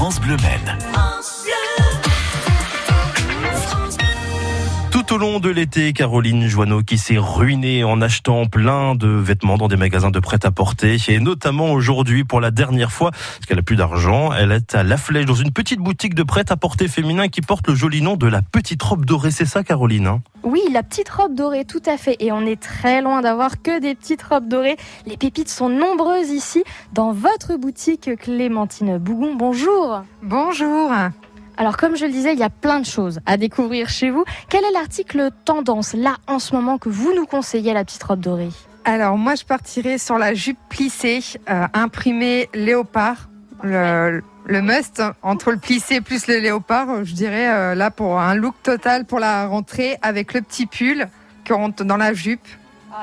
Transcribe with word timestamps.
France 0.00 0.18
Bleu 0.18 0.36
Maine. 0.38 0.78
Tout 5.10 5.16
au 5.16 5.18
long 5.18 5.40
de 5.40 5.50
l'été, 5.50 5.92
Caroline 5.92 6.46
Joanneau 6.46 6.82
qui 6.84 6.96
s'est 6.96 7.18
ruinée 7.18 7.82
en 7.82 8.00
achetant 8.00 8.46
plein 8.46 8.94
de 8.94 9.08
vêtements 9.08 9.58
dans 9.58 9.66
des 9.66 9.74
magasins 9.74 10.12
de 10.12 10.20
prêt-à-porter 10.20 10.98
et 11.08 11.18
notamment 11.18 11.72
aujourd'hui 11.72 12.22
pour 12.22 12.40
la 12.40 12.52
dernière 12.52 12.92
fois 12.92 13.10
parce 13.10 13.44
qu'elle 13.48 13.58
a 13.58 13.62
plus 13.62 13.74
d'argent, 13.74 14.32
elle 14.32 14.52
est 14.52 14.72
à 14.76 14.84
La 14.84 14.96
Flèche 14.96 15.26
dans 15.26 15.34
une 15.34 15.50
petite 15.50 15.80
boutique 15.80 16.14
de 16.14 16.22
prêt-à-porter 16.22 16.86
féminin 16.86 17.26
qui 17.26 17.40
porte 17.40 17.66
le 17.66 17.74
joli 17.74 18.02
nom 18.02 18.16
de 18.16 18.28
la 18.28 18.40
petite 18.40 18.80
robe 18.84 19.04
dorée. 19.04 19.32
C'est 19.32 19.46
ça 19.46 19.64
Caroline 19.64 20.06
hein? 20.06 20.22
Oui, 20.44 20.60
la 20.72 20.84
petite 20.84 21.08
robe 21.08 21.34
dorée, 21.34 21.64
tout 21.64 21.82
à 21.86 21.96
fait. 21.96 22.14
Et 22.20 22.30
on 22.30 22.42
est 22.42 22.60
très 22.60 23.02
loin 23.02 23.20
d'avoir 23.20 23.62
que 23.62 23.80
des 23.80 23.96
petites 23.96 24.22
robes 24.22 24.46
dorées. 24.46 24.76
Les 25.06 25.16
pépites 25.16 25.50
sont 25.50 25.68
nombreuses 25.68 26.30
ici 26.30 26.62
dans 26.92 27.10
votre 27.10 27.56
boutique 27.56 28.10
Clémentine 28.16 28.98
Bougon. 28.98 29.34
Bonjour. 29.34 30.04
Bonjour. 30.22 30.92
Alors 31.60 31.76
comme 31.76 31.94
je 31.94 32.06
le 32.06 32.10
disais, 32.10 32.32
il 32.32 32.38
y 32.38 32.42
a 32.42 32.48
plein 32.48 32.80
de 32.80 32.86
choses 32.86 33.20
à 33.26 33.36
découvrir 33.36 33.90
chez 33.90 34.08
vous. 34.08 34.24
Quel 34.48 34.64
est 34.64 34.72
l'article 34.72 35.28
tendance 35.44 35.92
là 35.92 36.16
en 36.26 36.38
ce 36.38 36.54
moment 36.54 36.78
que 36.78 36.88
vous 36.88 37.12
nous 37.14 37.26
conseillez 37.26 37.74
la 37.74 37.84
petite 37.84 38.02
robe 38.02 38.20
dorée? 38.20 38.48
Alors 38.86 39.18
moi 39.18 39.34
je 39.34 39.44
partirais 39.44 39.98
sur 39.98 40.16
la 40.16 40.32
jupe 40.32 40.56
plissée 40.70 41.20
euh, 41.50 41.66
imprimée 41.74 42.48
léopard. 42.54 43.28
Le, 43.62 44.22
must 44.48 45.02
entre 45.20 45.50
le 45.50 45.58
plissé 45.58 46.00
plus 46.00 46.28
le 46.28 46.38
léopard, 46.38 47.04
je 47.04 47.12
dirais 47.12 47.50
euh, 47.50 47.74
là 47.74 47.90
pour 47.90 48.18
un 48.18 48.34
look 48.34 48.54
total 48.62 49.04
pour 49.04 49.20
la 49.20 49.46
rentrée 49.46 49.98
avec 50.00 50.32
le 50.32 50.40
petit 50.40 50.64
pull 50.64 51.08
qui 51.44 51.52
rentre 51.52 51.84
dans 51.84 51.98
la 51.98 52.14
jupe. 52.14 52.48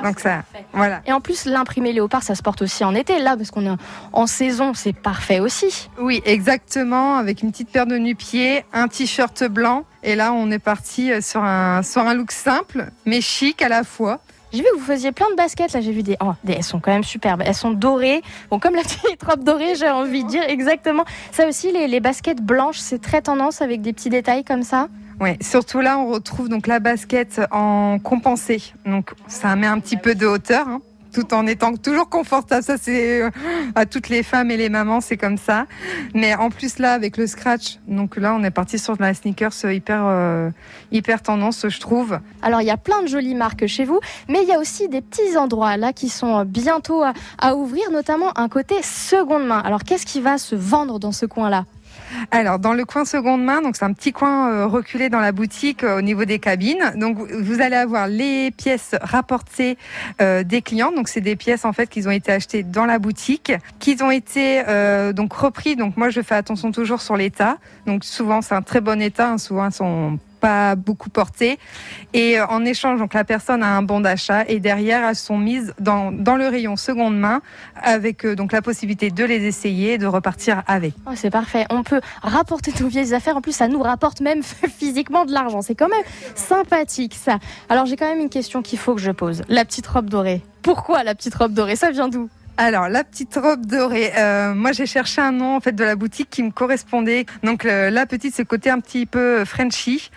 Donc 0.03 0.19
ça, 0.19 0.43
voilà. 0.73 1.01
Et 1.05 1.11
en 1.11 1.21
plus, 1.21 1.45
l'imprimé 1.45 1.93
léopard, 1.93 2.23
ça 2.23 2.35
se 2.35 2.41
porte 2.41 2.61
aussi 2.61 2.83
en 2.83 2.93
été, 2.95 3.19
là, 3.19 3.35
parce 3.37 3.51
qu'on 3.51 3.65
est 3.65 3.77
en 4.13 4.27
saison, 4.27 4.73
c'est 4.73 4.93
parfait 4.93 5.39
aussi. 5.39 5.89
Oui, 5.99 6.21
exactement, 6.25 7.15
avec 7.15 7.41
une 7.41 7.51
petite 7.51 7.69
paire 7.69 7.87
de 7.87 7.97
nu-pieds, 7.97 8.65
un 8.73 8.87
t-shirt 8.87 9.43
blanc. 9.45 9.85
Et 10.03 10.15
là, 10.15 10.33
on 10.33 10.51
est 10.51 10.59
parti 10.59 11.11
sur 11.21 11.43
un, 11.43 11.83
sur 11.83 12.01
un 12.01 12.13
look 12.13 12.31
simple, 12.31 12.87
mais 13.05 13.21
chic 13.21 13.61
à 13.61 13.69
la 13.69 13.83
fois. 13.83 14.19
J'ai 14.53 14.59
vu 14.59 14.65
que 14.73 14.79
vous 14.79 14.85
faisiez 14.85 15.11
plein 15.11 15.29
de 15.29 15.35
baskets, 15.35 15.73
là 15.73 15.81
j'ai 15.81 15.91
vu 15.91 16.03
des... 16.03 16.15
Oh, 16.21 16.31
des... 16.43 16.53
Elles 16.53 16.63
sont 16.63 16.79
quand 16.79 16.91
même 16.91 17.03
superbes, 17.03 17.43
elles 17.45 17.53
sont 17.53 17.71
dorées. 17.71 18.21
Bon, 18.49 18.59
comme 18.59 18.75
la 18.75 18.81
petite 18.81 19.21
robe 19.27 19.43
dorée, 19.43 19.75
j'ai 19.75 19.89
envie 19.89 20.23
de 20.23 20.29
dire, 20.29 20.43
exactement. 20.47 21.03
Ça 21.31 21.47
aussi, 21.47 21.71
les, 21.71 21.87
les 21.87 21.99
baskets 21.99 22.41
blanches, 22.41 22.77
c'est 22.77 23.01
très 23.01 23.21
tendance 23.21 23.61
avec 23.61 23.81
des 23.81 23.91
petits 23.91 24.09
détails 24.09 24.45
comme 24.45 24.63
ça? 24.63 24.87
Oui, 25.19 25.31
surtout 25.41 25.79
là, 25.79 25.97
on 25.97 26.07
retrouve 26.07 26.47
donc 26.47 26.67
la 26.67 26.79
basket 26.79 27.41
en 27.49 27.97
compensé. 27.97 28.61
Donc, 28.85 29.13
ça 29.27 29.55
met 29.55 29.65
un 29.65 29.79
petit 29.79 29.97
peu 29.97 30.13
de 30.13 30.27
hauteur, 30.27 30.67
hein, 30.67 30.81
tout 31.11 31.33
en 31.33 31.47
étant 31.47 31.75
toujours 31.75 32.07
confortable. 32.07 32.63
Ça, 32.63 32.77
c'est 32.79 33.23
euh, 33.23 33.31
à 33.73 33.87
toutes 33.87 34.09
les 34.09 34.21
femmes 34.21 34.51
et 34.51 34.57
les 34.57 34.69
mamans, 34.69 35.01
c'est 35.01 35.17
comme 35.17 35.37
ça. 35.37 35.65
Mais 36.13 36.35
en 36.35 36.51
plus 36.51 36.77
là, 36.77 36.93
avec 36.93 37.17
le 37.17 37.25
scratch, 37.25 37.79
donc 37.87 38.17
là, 38.17 38.35
on 38.35 38.43
est 38.43 38.51
parti 38.51 38.77
sur 38.77 38.95
de 38.95 39.01
la 39.01 39.15
sneakers 39.15 39.53
hyper, 39.65 40.03
euh, 40.05 40.51
hyper 40.91 41.23
tendance, 41.23 41.65
je 41.67 41.79
trouve. 41.79 42.19
Alors, 42.43 42.61
il 42.61 42.67
y 42.67 42.71
a 42.71 42.77
plein 42.77 43.01
de 43.01 43.07
jolies 43.07 43.33
marques 43.33 43.65
chez 43.65 43.85
vous, 43.85 43.99
mais 44.29 44.43
il 44.43 44.47
y 44.47 44.53
a 44.53 44.59
aussi 44.59 44.87
des 44.87 45.01
petits 45.01 45.35
endroits 45.35 45.77
là 45.77 45.93
qui 45.93 46.09
sont 46.09 46.45
bientôt 46.45 47.01
à, 47.01 47.13
à 47.39 47.55
ouvrir, 47.55 47.89
notamment 47.91 48.37
un 48.37 48.49
côté 48.49 48.75
seconde 48.83 49.47
main. 49.47 49.59
Alors, 49.65 49.83
qu'est-ce 49.83 50.05
qui 50.05 50.21
va 50.21 50.37
se 50.37 50.53
vendre 50.55 50.99
dans 50.99 51.11
ce 51.11 51.25
coin-là? 51.25 51.65
Alors 52.31 52.59
dans 52.59 52.73
le 52.73 52.85
coin 52.85 53.05
seconde 53.05 53.43
main, 53.43 53.61
donc 53.61 53.75
c'est 53.75 53.85
un 53.85 53.93
petit 53.93 54.11
coin 54.11 54.49
euh, 54.49 54.67
reculé 54.67 55.09
dans 55.09 55.19
la 55.19 55.31
boutique 55.31 55.83
euh, 55.83 55.97
au 55.97 56.01
niveau 56.01 56.25
des 56.25 56.39
cabines. 56.39 56.93
Donc 56.95 57.17
vous 57.17 57.61
allez 57.61 57.75
avoir 57.75 58.07
les 58.07 58.51
pièces 58.51 58.95
rapportées 59.01 59.77
euh, 60.21 60.43
des 60.43 60.61
clients. 60.61 60.91
Donc 60.91 61.07
c'est 61.07 61.21
des 61.21 61.35
pièces 61.35 61.65
en 61.65 61.73
fait 61.73 61.87
qui 61.87 62.07
ont 62.07 62.11
été 62.11 62.31
achetées 62.31 62.63
dans 62.63 62.85
la 62.85 62.99
boutique, 62.99 63.51
qui 63.79 63.97
ont 64.01 64.11
été 64.11 64.63
donc 65.13 65.33
repris. 65.33 65.75
Donc 65.75 65.97
moi 65.97 66.09
je 66.09 66.21
fais 66.21 66.35
attention 66.35 66.71
toujours 66.71 67.01
sur 67.01 67.17
l'état. 67.17 67.57
Donc 67.85 68.03
souvent 68.03 68.41
c'est 68.41 68.55
un 68.55 68.61
très 68.61 68.81
bon 68.81 69.01
état, 69.01 69.31
hein, 69.31 69.37
souvent 69.37 69.69
sont 69.71 70.19
pas 70.39 70.75
beaucoup 70.75 71.09
porté. 71.09 71.59
Et 72.13 72.39
euh, 72.39 72.45
en 72.47 72.65
échange, 72.65 72.99
donc 72.99 73.13
la 73.13 73.23
personne 73.23 73.63
a 73.63 73.75
un 73.75 73.81
bon 73.81 73.99
d'achat 73.99 74.43
et 74.47 74.59
derrière 74.59 75.07
elles 75.07 75.15
sont 75.15 75.37
mises 75.37 75.73
dans, 75.79 76.11
dans 76.11 76.35
le 76.35 76.47
rayon 76.47 76.75
seconde 76.75 77.17
main 77.17 77.41
avec 77.75 78.25
euh, 78.25 78.35
donc 78.35 78.51
la 78.51 78.61
possibilité 78.61 79.09
de 79.09 79.23
les 79.23 79.45
essayer 79.45 79.93
et 79.93 79.97
de 79.97 80.05
repartir 80.05 80.63
avec. 80.67 80.93
Oh, 81.05 81.11
c'est 81.15 81.29
parfait. 81.29 81.65
On 81.69 81.83
peut 81.83 82.01
rapporter 82.21 82.71
nos 82.79 82.87
vieilles 82.87 83.13
affaires. 83.13 83.37
En 83.37 83.41
plus, 83.41 83.55
ça 83.55 83.67
nous 83.67 83.81
rapporte 83.81 84.21
même 84.21 84.43
physiquement 84.77 85.25
de 85.25 85.31
l'argent. 85.31 85.61
C'est 85.61 85.75
quand 85.75 85.89
même 85.89 86.03
sympathique 86.35 87.15
ça. 87.15 87.39
Alors 87.69 87.85
j'ai 87.85 87.95
quand 87.95 88.07
même 88.07 88.19
une 88.19 88.29
question 88.29 88.61
qu'il 88.61 88.79
faut 88.79 88.95
que 88.95 89.01
je 89.01 89.11
pose. 89.11 89.43
La 89.49 89.65
petite 89.65 89.87
robe 89.87 90.09
dorée. 90.09 90.41
Pourquoi 90.61 91.03
la 91.03 91.15
petite 91.15 91.35
robe 91.35 91.53
dorée? 91.53 91.75
Ça 91.75 91.91
vient 91.91 92.09
d'où? 92.09 92.29
Alors 92.57 92.89
la 92.89 93.03
petite 93.03 93.35
robe 93.35 93.65
dorée, 93.65 94.11
euh, 94.17 94.53
moi 94.53 94.71
j'ai 94.71 94.85
cherché 94.85 95.21
un 95.21 95.31
nom 95.31 95.55
en 95.57 95.59
fait 95.59 95.73
de 95.73 95.83
la 95.83 95.95
boutique 95.95 96.29
qui 96.29 96.41
me 96.43 96.51
correspondait. 96.51 97.25
Donc 97.43 97.65
euh, 97.65 97.89
la 97.89 98.05
petite, 98.05 98.35
ce 98.35 98.41
côté 98.41 98.69
un 98.69 98.79
petit 98.79 99.05
peu 99.05 99.45
Frenchy. 99.45 100.09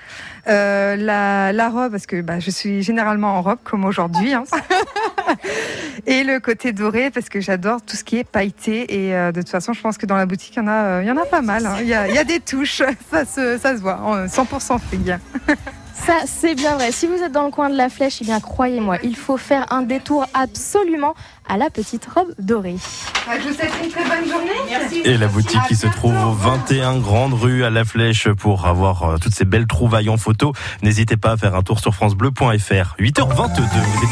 Euh, 0.49 0.97
la, 0.97 1.53
la 1.53 1.69
robe, 1.69 1.93
parce 1.93 2.07
que 2.07 2.23
bah, 2.23 2.41
je 2.41 2.51
suis 2.51 2.83
généralement 2.83 3.35
en 3.37 3.43
robe 3.43 3.59
comme 3.63 3.85
aujourd'hui. 3.85 4.33
Hein. 4.33 4.45
et 6.07 6.25
le 6.25 6.41
côté 6.41 6.73
doré, 6.73 7.11
parce 7.11 7.29
que 7.29 7.41
j'adore 7.41 7.83
tout 7.83 7.95
ce 7.97 8.05
qui 8.05 8.17
est 8.17 8.25
pailleté. 8.25 9.07
Et 9.09 9.15
euh, 9.15 9.33
de 9.33 9.43
toute 9.43 9.51
façon, 9.51 9.75
je 9.75 9.81
pense 9.83 9.99
que 9.99 10.07
dans 10.07 10.17
la 10.17 10.25
boutique, 10.27 10.55
il 10.57 10.61
y 10.61 10.63
en 10.63 10.67
a, 10.69 11.03
il 11.03 11.09
y 11.09 11.11
en 11.11 11.17
a 11.19 11.27
pas 11.27 11.43
mal. 11.43 11.67
hein. 11.67 11.77
Il 11.81 11.87
y, 11.87 11.95
a, 11.95 12.09
il 12.09 12.15
y 12.15 12.19
a 12.19 12.25
des 12.25 12.41
touches, 12.41 12.83
ça 13.11 13.25
se, 13.27 13.59
ça 13.59 13.77
se 13.77 13.83
voit, 13.83 14.01
en 14.01 14.25
100% 14.27 14.79
fille. 14.81 15.17
Ça, 16.11 16.23
c'est 16.27 16.57
bien 16.57 16.75
vrai. 16.75 16.91
Si 16.91 17.07
vous 17.07 17.23
êtes 17.23 17.31
dans 17.31 17.45
le 17.45 17.53
coin 17.53 17.71
de 17.71 17.77
la 17.77 17.89
flèche, 17.89 18.19
eh 18.21 18.25
bien, 18.25 18.41
croyez-moi, 18.41 18.99
il 19.05 19.15
faut 19.15 19.37
faire 19.37 19.73
un 19.73 19.83
détour 19.83 20.27
absolument 20.35 21.15
à 21.49 21.57
la 21.57 21.71
petite 21.71 22.05
robe 22.13 22.35
dorée. 22.41 22.75
Je 23.33 23.49
vous 23.49 23.55
souhaite 23.55 23.71
une 23.81 23.91
très 23.91 24.03
bonne 24.03 24.29
journée. 24.29 24.51
Merci. 24.69 25.03
Et 25.05 25.17
la 25.17 25.29
boutique 25.29 25.61
qui 25.69 25.77
se 25.77 25.87
trouve 25.87 26.17
au 26.17 26.33
21 26.33 26.99
Grande 26.99 27.35
Rue 27.35 27.65
à 27.65 27.71
La 27.71 27.85
Flèche 27.85 28.29
pour 28.29 28.67
avoir 28.67 29.05
euh, 29.05 29.17
toutes 29.19 29.35
ces 29.35 29.45
belles 29.45 29.69
trouvailles 29.69 30.09
en 30.09 30.17
photo. 30.17 30.53
N'hésitez 30.83 31.17
pas 31.17 31.33
à 31.33 31.37
faire 31.37 31.55
un 31.55 31.63
tour 31.63 31.79
sur 31.79 31.95
francebleu.fr. 31.95 32.97
8h22. 32.99 32.99
Vous 32.99 34.05
écoutez 34.05 34.07